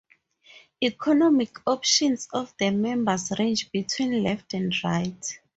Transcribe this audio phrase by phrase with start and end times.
[0.81, 5.39] Economic opinions of the members range between left and right.